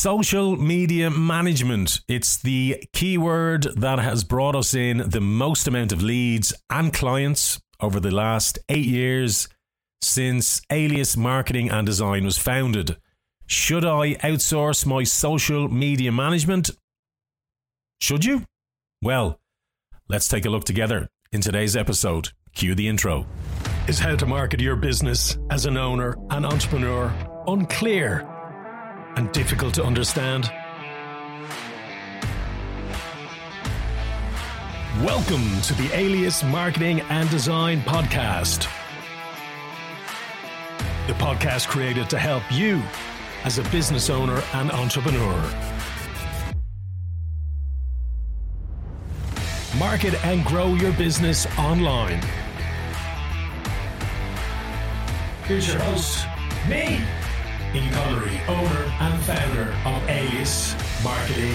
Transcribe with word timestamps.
Social 0.00 0.54
media 0.56 1.10
management. 1.10 2.02
It's 2.06 2.36
the 2.36 2.84
keyword 2.92 3.64
that 3.78 3.98
has 3.98 4.22
brought 4.22 4.54
us 4.54 4.72
in 4.72 4.98
the 4.98 5.20
most 5.20 5.66
amount 5.66 5.90
of 5.90 6.04
leads 6.04 6.54
and 6.70 6.92
clients 6.92 7.60
over 7.80 7.98
the 7.98 8.12
last 8.12 8.60
eight 8.68 8.86
years 8.86 9.48
since 10.00 10.62
Alias 10.70 11.16
Marketing 11.16 11.68
and 11.68 11.84
Design 11.84 12.24
was 12.24 12.38
founded. 12.38 12.96
Should 13.48 13.84
I 13.84 14.14
outsource 14.14 14.86
my 14.86 15.02
social 15.02 15.66
media 15.66 16.12
management? 16.12 16.70
Should 18.00 18.24
you? 18.24 18.44
Well, 19.02 19.40
let's 20.08 20.28
take 20.28 20.44
a 20.46 20.50
look 20.50 20.62
together 20.62 21.08
in 21.32 21.40
today's 21.40 21.74
episode. 21.74 22.28
Cue 22.54 22.76
the 22.76 22.86
intro. 22.86 23.26
Is 23.88 23.98
how 23.98 24.14
to 24.14 24.26
market 24.26 24.60
your 24.60 24.76
business 24.76 25.36
as 25.50 25.66
an 25.66 25.76
owner 25.76 26.14
and 26.30 26.46
entrepreneur 26.46 27.12
unclear 27.48 28.37
and 29.18 29.32
difficult 29.32 29.74
to 29.74 29.82
understand? 29.82 30.48
Welcome 35.02 35.60
to 35.62 35.74
the 35.74 35.90
Alias 35.92 36.44
Marketing 36.44 37.00
and 37.10 37.28
Design 37.28 37.80
Podcast. 37.80 38.68
The 41.08 41.14
podcast 41.14 41.66
created 41.66 42.08
to 42.10 42.18
help 42.18 42.44
you 42.52 42.80
as 43.42 43.58
a 43.58 43.64
business 43.70 44.08
owner 44.08 44.40
and 44.54 44.70
entrepreneur. 44.70 45.34
Market 49.80 50.24
and 50.24 50.44
grow 50.44 50.74
your 50.74 50.92
business 50.92 51.44
online. 51.58 52.22
Here's 55.44 55.66
your 55.66 55.80
host, 55.80 56.24
me. 56.68 57.00
Ian 57.74 57.94
owner 58.48 58.92
and 59.00 59.22
founder 59.24 59.76
of 59.84 60.08
Alias 60.08 60.74
Marketing 61.04 61.54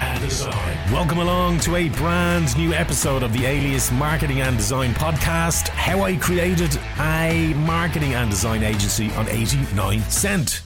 and 0.00 0.20
Design. 0.20 0.92
Welcome 0.92 1.18
along 1.18 1.60
to 1.60 1.76
a 1.76 1.88
brand 1.90 2.56
new 2.58 2.72
episode 2.72 3.22
of 3.22 3.32
the 3.32 3.46
Alias 3.46 3.92
Marketing 3.92 4.40
and 4.40 4.56
Design 4.56 4.92
podcast. 4.92 5.68
How 5.68 6.02
I 6.02 6.16
created 6.16 6.76
a 6.98 7.54
marketing 7.58 8.14
and 8.14 8.28
design 8.28 8.64
agency 8.64 9.12
on 9.12 9.28
89 9.28 10.00
Cent. 10.02 10.62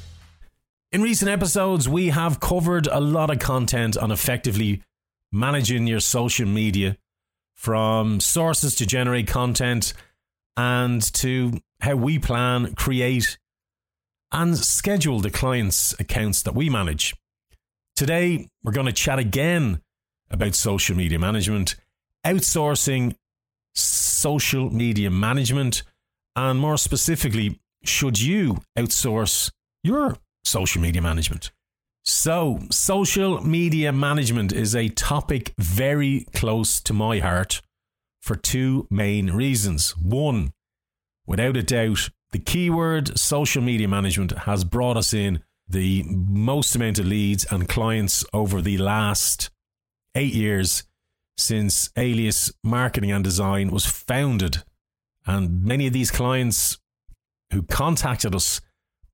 In 0.92 1.02
recent 1.02 1.30
episodes, 1.30 1.86
we 1.86 2.08
have 2.08 2.40
covered 2.40 2.86
a 2.86 2.98
lot 2.98 3.28
of 3.28 3.38
content 3.38 3.98
on 3.98 4.10
effectively 4.10 4.82
managing 5.30 5.86
your 5.86 6.00
social 6.00 6.48
media 6.48 6.96
from 7.54 8.18
sources 8.18 8.74
to 8.76 8.86
generate 8.86 9.26
content 9.26 9.92
and 10.56 11.02
to 11.12 11.60
how 11.80 11.96
we 11.96 12.18
plan, 12.18 12.74
create, 12.74 13.36
and 14.32 14.56
schedule 14.56 15.20
the 15.20 15.30
clients' 15.30 15.94
accounts 15.98 16.42
that 16.42 16.54
we 16.54 16.68
manage. 16.68 17.14
Today, 17.94 18.48
we're 18.62 18.72
going 18.72 18.86
to 18.86 18.92
chat 18.92 19.18
again 19.18 19.80
about 20.30 20.54
social 20.54 20.96
media 20.96 21.18
management, 21.18 21.76
outsourcing 22.24 23.14
social 23.74 24.70
media 24.70 25.10
management, 25.10 25.82
and 26.34 26.58
more 26.58 26.76
specifically, 26.76 27.60
should 27.84 28.20
you 28.20 28.58
outsource 28.76 29.50
your 29.82 30.16
social 30.44 30.82
media 30.82 31.00
management? 31.00 31.50
So, 32.04 32.60
social 32.70 33.40
media 33.44 33.92
management 33.92 34.52
is 34.52 34.76
a 34.76 34.88
topic 34.88 35.54
very 35.58 36.26
close 36.34 36.80
to 36.82 36.92
my 36.92 37.18
heart 37.18 37.62
for 38.20 38.36
two 38.36 38.86
main 38.90 39.30
reasons. 39.30 39.96
One, 39.96 40.52
without 41.26 41.56
a 41.56 41.62
doubt, 41.62 42.10
the 42.36 42.42
keyword 42.42 43.18
social 43.18 43.62
media 43.62 43.88
management 43.88 44.30
has 44.40 44.62
brought 44.62 44.98
us 44.98 45.14
in 45.14 45.42
the 45.66 46.04
most 46.06 46.76
amount 46.76 46.98
of 46.98 47.06
leads 47.06 47.46
and 47.50 47.66
clients 47.66 48.26
over 48.34 48.60
the 48.60 48.76
last 48.76 49.48
eight 50.14 50.34
years 50.34 50.82
since 51.38 51.88
Alias 51.96 52.52
Marketing 52.62 53.10
and 53.10 53.24
Design 53.24 53.70
was 53.70 53.86
founded. 53.86 54.64
And 55.24 55.64
many 55.64 55.86
of 55.86 55.94
these 55.94 56.10
clients 56.10 56.78
who 57.54 57.62
contacted 57.62 58.34
us 58.34 58.60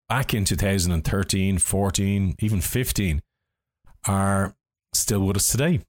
back 0.08 0.34
in 0.34 0.44
2013, 0.44 1.58
14, 1.58 2.34
even 2.40 2.60
15 2.60 3.22
are 4.08 4.56
still 4.92 5.20
with 5.20 5.36
us 5.36 5.46
today. 5.46 5.80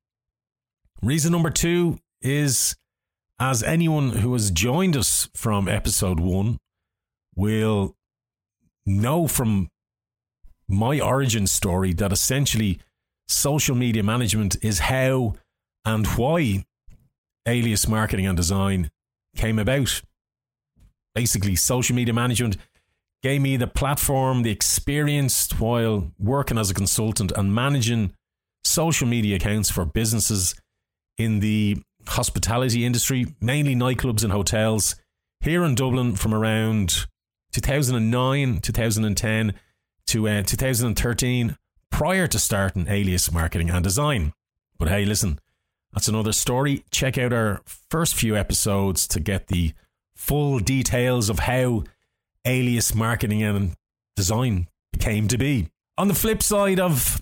Reason 1.01 1.31
number 1.31 1.49
two 1.49 1.97
is 2.21 2.75
as 3.39 3.63
anyone 3.63 4.11
who 4.11 4.33
has 4.33 4.51
joined 4.51 4.95
us 4.95 5.29
from 5.33 5.67
episode 5.67 6.19
one 6.19 6.59
will 7.35 7.95
know 8.85 9.27
from 9.27 9.69
my 10.67 10.99
origin 10.99 11.47
story 11.47 11.93
that 11.93 12.11
essentially 12.11 12.79
social 13.27 13.75
media 13.75 14.03
management 14.03 14.55
is 14.61 14.79
how 14.79 15.35
and 15.85 16.07
why 16.07 16.65
alias 17.47 17.87
marketing 17.87 18.25
and 18.25 18.37
design 18.37 18.89
came 19.35 19.59
about. 19.59 20.01
Basically, 21.15 21.55
social 21.55 21.95
media 21.95 22.13
management 22.13 22.57
gave 23.21 23.41
me 23.41 23.57
the 23.57 23.67
platform, 23.67 24.43
the 24.43 24.51
experience 24.51 25.49
while 25.59 26.11
working 26.19 26.57
as 26.57 26.69
a 26.69 26.73
consultant 26.73 27.31
and 27.35 27.53
managing 27.53 28.13
social 28.63 29.07
media 29.07 29.35
accounts 29.35 29.69
for 29.69 29.85
businesses 29.85 30.55
in 31.17 31.39
the 31.39 31.77
hospitality 32.07 32.85
industry, 32.85 33.27
mainly 33.39 33.75
nightclubs 33.75 34.23
and 34.23 34.33
hotels, 34.33 34.95
here 35.41 35.63
in 35.63 35.75
Dublin 35.75 36.15
from 36.15 36.33
around 36.33 37.05
2009, 37.53 38.59
2010 38.59 39.53
to 40.07 40.27
uh, 40.27 40.43
2013, 40.43 41.57
prior 41.89 42.27
to 42.27 42.39
starting 42.39 42.87
Alias 42.87 43.31
Marketing 43.31 43.69
and 43.69 43.83
Design. 43.83 44.33
But 44.77 44.89
hey, 44.89 45.05
listen, 45.05 45.39
that's 45.93 46.07
another 46.07 46.33
story. 46.33 46.83
Check 46.91 47.17
out 47.17 47.31
our 47.31 47.61
first 47.89 48.15
few 48.15 48.35
episodes 48.35 49.07
to 49.09 49.19
get 49.19 49.47
the 49.47 49.73
full 50.15 50.59
details 50.59 51.29
of 51.29 51.39
how 51.39 51.83
Alias 52.45 52.93
Marketing 52.95 53.43
and 53.43 53.75
Design 54.15 54.67
came 54.99 55.27
to 55.27 55.37
be. 55.37 55.69
On 55.97 56.07
the 56.07 56.13
flip 56.13 56.41
side 56.41 56.79
of 56.79 57.21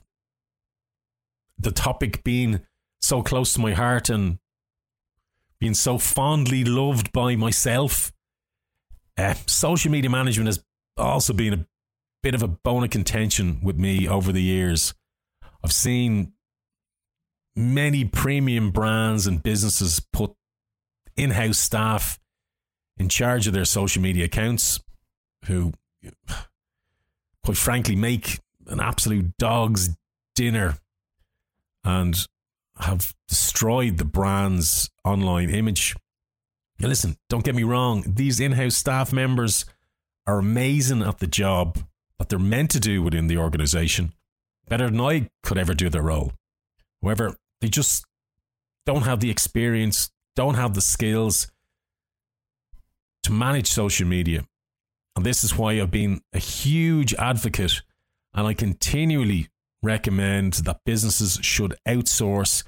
the 1.59 1.71
topic 1.71 2.23
being 2.23 2.61
so 2.99 3.21
close 3.21 3.53
to 3.53 3.59
my 3.59 3.73
heart 3.73 4.09
and 4.09 4.39
being 5.59 5.73
so 5.73 5.97
fondly 5.97 6.63
loved 6.63 7.11
by 7.11 7.35
myself 7.35 8.11
uh, 9.17 9.33
social 9.45 9.91
media 9.91 10.09
management 10.09 10.47
has 10.47 10.63
also 10.97 11.33
been 11.33 11.53
a 11.53 11.65
bit 12.23 12.35
of 12.35 12.43
a 12.43 12.47
bone 12.47 12.83
of 12.83 12.89
contention 12.89 13.59
with 13.61 13.77
me 13.77 14.07
over 14.07 14.31
the 14.31 14.41
years. 14.41 14.93
I've 15.63 15.71
seen 15.71 16.33
many 17.55 18.05
premium 18.05 18.71
brands 18.71 19.27
and 19.27 19.41
businesses 19.41 20.01
put 20.13 20.33
in 21.15 21.31
house 21.31 21.59
staff 21.59 22.19
in 22.97 23.09
charge 23.09 23.47
of 23.47 23.53
their 23.53 23.65
social 23.65 24.01
media 24.01 24.25
accounts 24.25 24.79
who, 25.45 25.73
quite 27.43 27.57
frankly, 27.57 27.95
make 27.95 28.39
an 28.67 28.79
absolute 28.79 29.35
dog's 29.37 29.89
dinner 30.35 30.77
and 31.83 32.27
have 32.79 33.13
destroyed 33.27 33.97
the 33.97 34.05
brand's 34.05 34.89
online 35.03 35.49
image. 35.49 35.95
Now, 36.81 36.87
listen, 36.87 37.15
don't 37.29 37.45
get 37.45 37.53
me 37.53 37.61
wrong, 37.61 38.03
these 38.07 38.39
in 38.39 38.53
house 38.53 38.75
staff 38.75 39.13
members 39.13 39.65
are 40.25 40.39
amazing 40.39 41.03
at 41.03 41.19
the 41.19 41.27
job 41.27 41.77
that 42.17 42.29
they're 42.29 42.39
meant 42.39 42.71
to 42.71 42.79
do 42.79 43.03
within 43.03 43.27
the 43.27 43.37
organization, 43.37 44.13
better 44.67 44.89
than 44.89 44.99
I 44.99 45.29
could 45.43 45.59
ever 45.59 45.75
do 45.75 45.89
their 45.89 46.01
role. 46.01 46.33
However, 47.03 47.37
they 47.59 47.67
just 47.67 48.03
don't 48.87 49.03
have 49.03 49.19
the 49.19 49.29
experience, 49.29 50.09
don't 50.35 50.55
have 50.55 50.73
the 50.73 50.81
skills 50.81 51.51
to 53.23 53.31
manage 53.31 53.67
social 53.67 54.07
media. 54.07 54.45
And 55.15 55.23
this 55.23 55.43
is 55.43 55.55
why 55.55 55.79
I've 55.79 55.91
been 55.91 56.21
a 56.33 56.39
huge 56.39 57.13
advocate 57.13 57.83
and 58.33 58.47
I 58.47 58.55
continually 58.55 59.49
recommend 59.83 60.53
that 60.65 60.81
businesses 60.83 61.37
should 61.43 61.75
outsource 61.87 62.63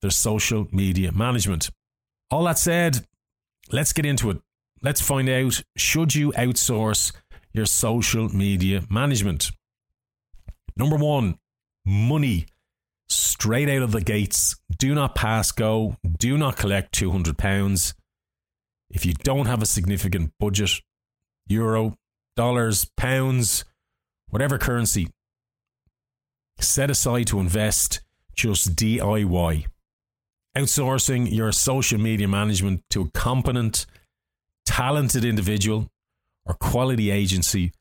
their 0.00 0.10
social 0.10 0.66
media 0.72 1.12
management. 1.12 1.70
All 2.28 2.42
that 2.44 2.58
said, 2.58 3.06
let's 3.70 3.92
get 3.92 4.06
into 4.06 4.30
it. 4.30 4.38
Let's 4.82 5.00
find 5.00 5.28
out 5.28 5.62
should 5.76 6.14
you 6.14 6.32
outsource 6.32 7.12
your 7.52 7.66
social 7.66 8.28
media 8.28 8.82
management? 8.90 9.50
Number 10.76 10.96
one, 10.96 11.38
money 11.84 12.46
straight 13.08 13.68
out 13.68 13.82
of 13.82 13.92
the 13.92 14.00
gates. 14.00 14.56
Do 14.78 14.94
not 14.94 15.14
pass 15.14 15.52
go. 15.52 15.96
Do 16.18 16.38
not 16.38 16.56
collect 16.56 16.98
£200. 16.98 17.94
If 18.90 19.06
you 19.06 19.14
don't 19.14 19.46
have 19.46 19.62
a 19.62 19.66
significant 19.66 20.32
budget, 20.40 20.80
euro, 21.46 21.96
dollars, 22.36 22.86
pounds, 22.96 23.64
whatever 24.28 24.58
currency, 24.58 25.08
set 26.58 26.90
aside 26.90 27.26
to 27.28 27.40
invest 27.40 28.00
just 28.34 28.74
DIY 28.76 29.66
outsourcing 30.56 31.32
your 31.32 31.52
social 31.52 31.98
media 31.98 32.28
management 32.28 32.82
to 32.90 33.02
a 33.02 33.10
competent, 33.10 33.86
talented 34.66 35.24
individual 35.24 35.90
or 36.44 36.54
quality 36.54 37.10
agency 37.10 37.72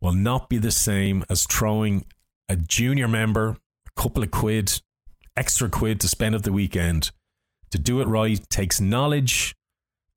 will 0.00 0.12
not 0.12 0.48
be 0.48 0.58
the 0.58 0.70
same 0.70 1.24
as 1.28 1.44
throwing 1.44 2.04
a 2.48 2.56
junior 2.56 3.08
member, 3.08 3.56
a 3.86 4.00
couple 4.00 4.22
of 4.22 4.30
quid, 4.30 4.80
extra 5.36 5.68
quid 5.68 6.00
to 6.00 6.08
spend 6.08 6.34
at 6.34 6.42
the 6.42 6.52
weekend. 6.52 7.10
To 7.70 7.78
do 7.78 8.00
it 8.00 8.06
right 8.06 8.48
takes 8.48 8.80
knowledge, 8.80 9.54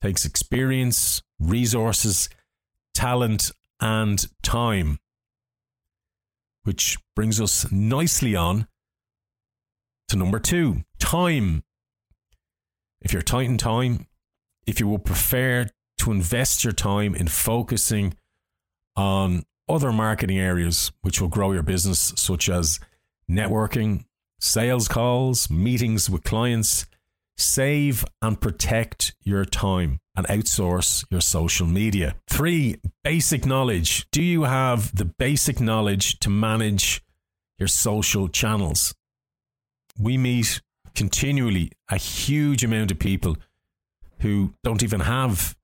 takes 0.02 0.26
experience, 0.26 1.22
resources, 1.40 2.30
talent, 2.94 3.52
and 3.80 4.26
time. 4.44 5.00
Which 6.64 6.98
brings 7.16 7.42
us 7.42 7.72
nicely 7.72 8.36
on 8.36 8.68
to 10.10 10.16
number 10.16 10.40
two 10.40 10.84
time. 11.00 11.64
If 13.02 13.14
you're 13.14 13.22
tight 13.22 13.48
in 13.48 13.58
time, 13.58 14.08
if 14.66 14.80
you 14.80 14.88
would 14.90 15.06
prefer 15.06 15.68
to 16.00 16.12
invest 16.12 16.64
your 16.64 16.74
time 16.74 17.16
in 17.16 17.28
focusing 17.28 18.16
on 18.96 19.44
other 19.68 19.92
marketing 19.92 20.40
areas 20.40 20.92
which 21.02 21.22
will 21.22 21.28
grow 21.28 21.52
your 21.52 21.64
business, 21.64 22.14
such 22.16 22.50
as 22.50 22.80
networking, 23.30 24.06
sales 24.40 24.88
calls, 24.88 25.50
meetings 25.50 26.10
with 26.10 26.24
clients, 26.24 26.86
save 27.38 28.04
and 28.22 28.42
protect 28.42 29.16
your 29.24 29.46
time 29.46 30.00
and 30.16 30.28
outsource 30.28 31.06
your 31.10 31.22
social 31.22 31.66
media. 31.66 32.16
Three, 32.28 32.76
basic 33.04 33.46
knowledge. 33.46 34.08
Do 34.12 34.22
you 34.22 34.44
have 34.44 34.96
the 34.96 35.06
basic 35.06 35.62
knowledge 35.62 36.20
to 36.20 36.30
manage 36.30 37.02
your 37.58 37.68
social 37.68 38.28
channels? 38.28 38.94
We 39.98 40.18
meet 40.18 40.62
continually 40.96 41.72
a 41.90 41.98
huge 41.98 42.64
amount 42.64 42.92
of 42.92 43.00
people 43.00 43.38
who 44.20 44.54
don't 44.64 44.84
even 44.84 45.02
have 45.02 45.56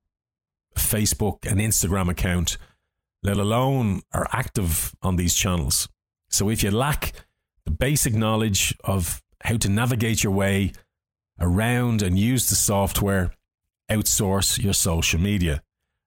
a 0.75 0.79
Facebook 0.79 1.49
and 1.49 1.59
Instagram 1.59 2.09
account, 2.09 2.57
let 3.23 3.37
alone 3.37 4.01
are 4.13 4.27
active 4.31 4.95
on 5.01 5.15
these 5.15 5.33
channels. 5.33 5.89
So 6.29 6.49
if 6.49 6.63
you 6.63 6.71
lack 6.71 7.13
the 7.65 7.71
basic 7.71 8.13
knowledge 8.13 8.75
of 8.83 9.21
how 9.43 9.57
to 9.57 9.69
navigate 9.69 10.23
your 10.23 10.33
way 10.33 10.71
around 11.39 12.01
and 12.01 12.17
use 12.17 12.49
the 12.49 12.55
software, 12.55 13.31
outsource 13.89 14.61
your 14.61 14.73
social 14.73 15.19
media. 15.19 15.61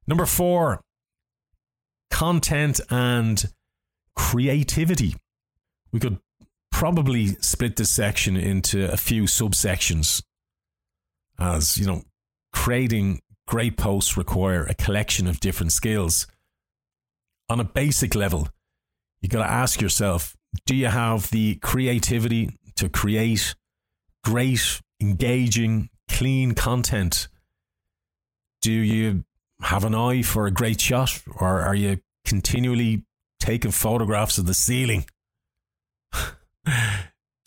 Number 0.06 0.26
four, 0.26 0.80
content 2.10 2.80
and 2.90 3.44
creativity. 4.16 5.16
We 5.92 6.00
could 6.00 6.18
probably 6.78 7.34
split 7.40 7.74
this 7.74 7.90
section 7.90 8.36
into 8.36 8.88
a 8.88 8.96
few 8.96 9.24
subsections 9.24 10.22
as, 11.36 11.76
you 11.76 11.84
know, 11.84 12.04
creating 12.52 13.20
great 13.48 13.76
posts 13.76 14.16
require 14.16 14.62
a 14.62 14.74
collection 14.74 15.26
of 15.26 15.40
different 15.40 15.72
skills. 15.72 16.28
On 17.48 17.58
a 17.58 17.64
basic 17.64 18.14
level, 18.14 18.46
you 19.20 19.28
got 19.28 19.44
to 19.44 19.50
ask 19.50 19.80
yourself 19.80 20.36
do 20.66 20.76
you 20.76 20.86
have 20.86 21.30
the 21.30 21.56
creativity 21.56 22.56
to 22.76 22.88
create 22.88 23.56
great, 24.22 24.80
engaging, 25.00 25.88
clean 26.08 26.54
content? 26.54 27.26
Do 28.62 28.70
you 28.70 29.24
have 29.62 29.82
an 29.82 29.96
eye 29.96 30.22
for 30.22 30.46
a 30.46 30.52
great 30.52 30.80
shot, 30.80 31.20
or 31.40 31.60
are 31.60 31.74
you 31.74 31.98
continually 32.24 33.02
taking 33.40 33.72
photographs 33.72 34.38
of 34.38 34.46
the 34.46 34.54
ceiling? 34.54 35.06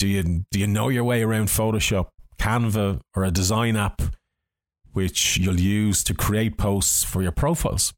Do 0.01 0.07
you 0.07 0.23
do 0.49 0.59
you 0.59 0.65
know 0.65 0.89
your 0.89 1.03
way 1.03 1.21
around 1.21 1.49
Photoshop, 1.49 2.07
Canva, 2.39 3.01
or 3.15 3.23
a 3.23 3.29
design 3.29 3.77
app 3.77 4.01
which 4.93 5.37
you'll 5.37 5.59
use 5.59 6.03
to 6.05 6.15
create 6.15 6.57
posts 6.57 7.03
for 7.03 7.21
your 7.21 7.31
profiles? 7.31 7.93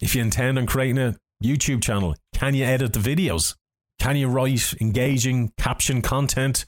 If 0.00 0.14
you 0.14 0.22
intend 0.22 0.58
on 0.58 0.64
creating 0.64 0.96
a 0.96 1.16
YouTube 1.44 1.82
channel, 1.82 2.16
can 2.32 2.54
you 2.54 2.64
edit 2.64 2.94
the 2.94 2.98
videos? 2.98 3.56
Can 3.98 4.16
you 4.16 4.28
write 4.28 4.72
engaging 4.80 5.52
caption 5.58 6.00
content 6.00 6.64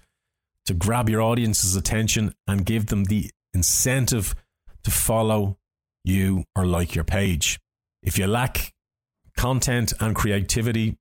to 0.67 0.75
grab 0.75 1.09
your 1.09 1.23
audience's 1.23 1.75
attention 1.75 2.35
and 2.47 2.67
give 2.67 2.89
them 2.89 3.05
the 3.05 3.31
incentive 3.55 4.35
to 4.85 4.91
follow 4.91 5.57
you 6.05 6.45
or 6.55 6.67
like 6.67 6.95
your 6.95 7.05
page? 7.05 7.59
If 8.03 8.19
you 8.19 8.27
lack 8.27 8.75
content 9.39 9.95
and 10.01 10.15
creativity, 10.15 10.99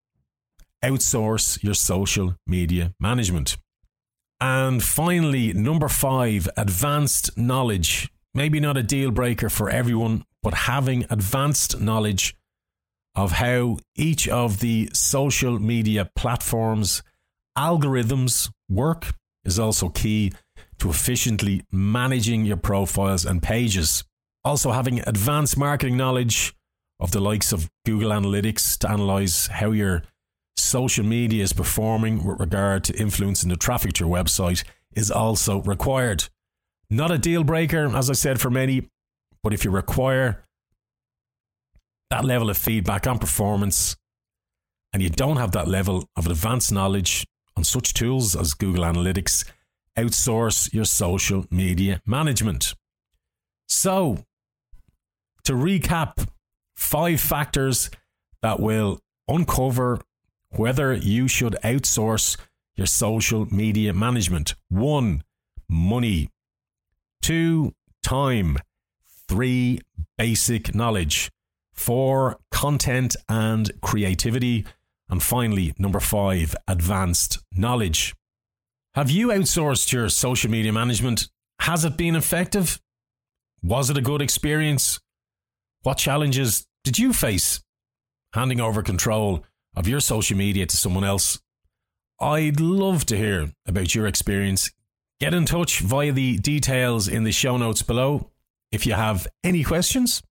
outsource 0.84 1.62
your 1.64 1.74
social 1.74 2.36
media 2.46 2.94
management. 3.00 3.58
And 4.40 4.84
finally, 4.84 5.54
number 5.54 5.88
five, 5.88 6.48
advanced 6.58 7.38
knowledge. 7.38 8.12
Maybe 8.34 8.60
not 8.60 8.78
a 8.78 8.84
deal 8.84 9.10
breaker 9.10 9.50
for 9.50 9.70
everyone, 9.70 10.24
but 10.44 10.54
having 10.54 11.06
advanced 11.10 11.80
knowledge 11.80 12.36
of 13.16 13.32
how 13.34 13.80
each 13.96 14.28
of 14.28 14.60
the 14.60 14.90
social 14.94 15.58
media 15.58 16.10
platforms' 16.16 17.02
algorithms 17.58 18.52
work 18.70 19.08
is 19.44 19.58
also 19.58 19.90
key 19.90 20.32
to 20.78 20.90
efficiently 20.92 21.64
managing 21.72 22.46
your 22.46 22.58
profiles 22.58 23.26
and 23.26 23.42
pages. 23.42 24.04
Also, 24.44 24.72
having 24.72 25.00
advanced 25.08 25.58
marketing 25.58 25.98
knowledge 25.98 26.54
of 27.00 27.12
the 27.12 27.20
likes 27.20 27.52
of 27.52 27.70
Google 27.86 28.12
Analytics 28.12 28.78
to 28.80 28.90
analyze 28.90 29.48
how 29.48 29.72
your 29.72 30.04
social 30.58 31.06
media 31.06 31.44
is 31.44 31.54
performing 31.54 32.24
with 32.24 32.40
regard 32.40 32.84
to 32.86 33.00
influencing 33.00 33.50
the 33.50 33.58
traffic 33.58 33.94
to 33.94 34.06
your 34.06 34.16
website 34.16 34.64
is 34.96 35.12
also 35.12 35.62
required. 35.62 36.26
Not 36.90 37.12
a 37.12 37.18
deal 37.18 37.44
breaker, 37.44 37.96
as 37.96 38.10
I 38.10 38.14
said, 38.14 38.42
for 38.42 38.50
many, 38.50 38.90
but 39.44 39.54
if 39.54 39.64
you 39.64 39.72
require 39.72 40.46
that 42.10 42.26
level 42.26 42.50
of 42.50 42.58
feedback 42.58 43.06
on 43.06 43.20
performance 43.20 43.98
and 44.94 45.04
you 45.04 45.10
don't 45.10 45.38
have 45.38 45.52
that 45.52 45.68
level 45.68 46.08
of 46.16 46.28
advanced 46.28 46.72
knowledge 46.72 47.26
on 47.56 47.64
such 47.64 47.94
tools 47.94 48.36
as 48.36 48.54
Google 48.54 48.84
Analytics, 48.84 49.46
outsource 49.98 50.74
your 50.74 50.86
social 50.86 51.46
media 51.52 52.02
management. 52.06 52.74
So, 53.68 54.24
to 55.44 55.54
recap, 55.54 56.28
five 56.76 57.20
factors 57.20 57.90
that 58.42 58.60
will 58.60 59.00
uncover 59.28 60.00
whether 60.50 60.94
you 60.94 61.28
should 61.28 61.56
outsource 61.64 62.38
your 62.76 62.88
social 62.88 63.46
media 63.54 63.94
management. 63.94 64.56
One, 64.70 65.24
money. 65.68 66.30
Two, 67.22 67.74
time. 68.04 68.58
Three, 69.28 69.82
basic 70.18 70.74
knowledge. 70.74 71.30
Four, 71.74 72.40
content 72.52 73.16
and 73.28 73.72
creativity. 73.82 74.66
And 75.10 75.22
finally, 75.22 75.74
number 75.78 76.00
five, 76.00 76.56
advanced 76.68 77.40
knowledge. 77.54 78.16
Have 78.96 79.12
you 79.12 79.28
outsourced 79.28 79.92
your 79.92 80.10
social 80.10 80.50
media 80.50 80.74
management? 80.74 81.30
Has 81.60 81.86
it 81.86 81.98
been 81.98 82.16
effective? 82.16 82.80
Was 83.62 83.90
it 83.90 83.98
a 83.98 84.02
good 84.02 84.22
experience? 84.22 85.00
What 85.84 85.98
challenges 85.98 86.68
did 86.84 86.98
you 86.98 87.14
face 87.14 87.62
handing 88.34 88.60
over 88.60 88.82
control 88.82 89.44
of 89.78 89.88
your 89.88 90.00
social 90.00 90.36
media 90.36 90.66
to 90.66 90.76
someone 90.76 91.04
else. 91.04 91.40
I'd 92.20 92.60
love 92.60 93.06
to 93.06 93.16
hear 93.16 93.52
about 93.68 93.94
your 93.94 94.08
experience. 94.08 94.72
Get 95.20 95.36
in 95.36 95.46
touch 95.46 95.82
via 95.82 96.12
the 96.12 96.38
details 96.38 97.08
in 97.08 97.24
the 97.24 97.32
show 97.32 97.58
notes 97.58 97.84
below. 97.84 98.32
If 98.72 98.88
you 98.88 98.94
have 98.94 99.28
any 99.44 99.64
questions, 99.64 100.24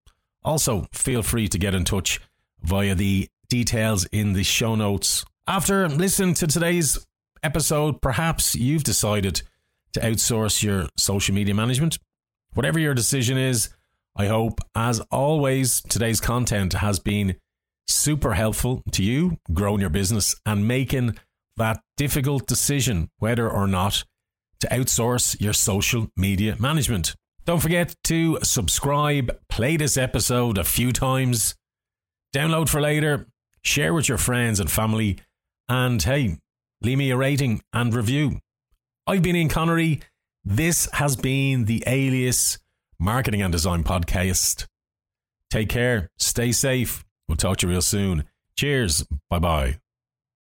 also 0.44 0.88
feel 0.92 1.22
free 1.22 1.46
to 1.48 1.58
get 1.58 1.74
in 1.74 1.84
touch 1.84 2.20
via 2.62 2.96
the 2.96 3.28
details 3.48 4.04
in 4.06 4.32
the 4.32 4.42
show 4.42 4.74
notes. 4.74 5.24
After 5.46 5.88
listening 5.88 6.34
to 6.34 6.48
today's 6.48 7.06
episode, 7.44 8.02
perhaps 8.02 8.56
you've 8.56 8.82
decided 8.82 9.42
to 9.92 10.00
outsource 10.00 10.60
your 10.60 10.88
social 10.96 11.36
media 11.36 11.54
management. 11.54 11.98
Whatever 12.54 12.80
your 12.80 12.94
decision 12.94 13.38
is, 13.38 13.68
I 14.16 14.26
hope, 14.26 14.60
as 14.74 14.98
always, 15.12 15.82
today's 15.82 16.20
content 16.20 16.72
has 16.72 16.98
been 16.98 17.36
super 17.86 18.34
helpful 18.34 18.82
to 18.92 19.02
you 19.02 19.38
growing 19.52 19.80
your 19.80 19.90
business 19.90 20.34
and 20.44 20.66
making 20.66 21.16
that 21.56 21.80
difficult 21.96 22.46
decision 22.46 23.08
whether 23.18 23.48
or 23.48 23.66
not 23.66 24.04
to 24.60 24.66
outsource 24.68 25.40
your 25.40 25.52
social 25.52 26.08
media 26.16 26.56
management. 26.58 27.14
Don't 27.44 27.60
forget 27.60 27.94
to 28.04 28.38
subscribe, 28.42 29.38
play 29.48 29.76
this 29.76 29.96
episode 29.96 30.58
a 30.58 30.64
few 30.64 30.92
times, 30.92 31.54
download 32.34 32.68
for 32.68 32.80
later, 32.80 33.26
share 33.62 33.94
with 33.94 34.08
your 34.08 34.18
friends 34.18 34.58
and 34.58 34.70
family, 34.70 35.18
and 35.68 36.02
hey, 36.02 36.38
leave 36.82 36.98
me 36.98 37.10
a 37.10 37.16
rating 37.16 37.62
and 37.72 37.94
review. 37.94 38.40
I've 39.06 39.22
been 39.22 39.36
Ian 39.36 39.48
Connery. 39.48 40.00
This 40.44 40.88
has 40.94 41.16
been 41.16 41.66
the 41.66 41.84
Alias 41.86 42.58
Marketing 42.98 43.42
and 43.42 43.52
Design 43.52 43.84
Podcast. 43.84 44.66
Take 45.50 45.68
care, 45.68 46.10
stay 46.18 46.50
safe, 46.50 47.04
We'll 47.28 47.36
talk 47.36 47.58
to 47.58 47.66
you 47.66 47.72
real 47.72 47.82
soon. 47.82 48.24
Cheers. 48.56 49.06
Bye 49.28 49.38
bye. 49.38 49.78